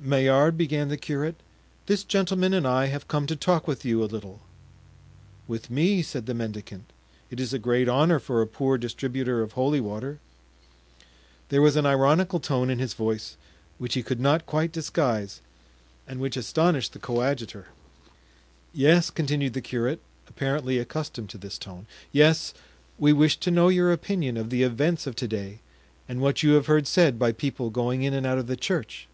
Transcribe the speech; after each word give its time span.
"Maillard," 0.00 0.58
began 0.58 0.88
the 0.88 0.96
curate, 0.96 1.36
"this 1.86 2.02
gentleman 2.02 2.52
and 2.52 2.66
I 2.66 2.86
have 2.86 3.06
come 3.06 3.24
to 3.28 3.36
talk 3.36 3.68
with 3.68 3.84
you 3.84 4.02
a 4.02 4.10
little." 4.12 4.40
"With 5.46 5.70
me!" 5.70 6.02
said 6.02 6.26
the 6.26 6.34
mendicant; 6.34 6.92
"it 7.30 7.38
is 7.38 7.52
a 7.52 7.58
great 7.60 7.88
honor 7.88 8.18
for 8.18 8.42
a 8.42 8.48
poor 8.48 8.78
distributor 8.78 9.42
of 9.42 9.52
holy 9.52 9.80
water." 9.80 10.18
There 11.50 11.62
was 11.62 11.76
an 11.76 11.86
ironical 11.86 12.40
tone 12.40 12.68
in 12.68 12.80
his 12.80 12.94
voice 12.94 13.36
which 13.78 13.94
he 13.94 14.02
could 14.02 14.18
not 14.18 14.44
quite 14.44 14.72
disguise 14.72 15.40
and 16.04 16.18
which 16.18 16.36
astonished 16.36 16.92
the 16.92 16.98
coadjutor. 16.98 17.68
"Yes," 18.74 19.08
continued 19.08 19.52
the 19.52 19.60
curate, 19.60 20.00
apparently 20.26 20.78
accustomed 20.78 21.30
to 21.30 21.38
this 21.38 21.58
tone, 21.58 21.86
"yes, 22.10 22.54
we 22.98 23.12
wish 23.12 23.36
to 23.36 23.52
know 23.52 23.68
your 23.68 23.92
opinion 23.92 24.36
of 24.36 24.50
the 24.50 24.64
events 24.64 25.06
of 25.06 25.14
to 25.14 25.28
day 25.28 25.60
and 26.08 26.20
what 26.20 26.42
you 26.42 26.54
have 26.54 26.66
heard 26.66 26.88
said 26.88 27.20
by 27.20 27.30
people 27.30 27.70
going 27.70 28.02
in 28.02 28.14
and 28.14 28.26
out 28.26 28.38
of 28.38 28.48
the 28.48 28.56
church." 28.56 29.06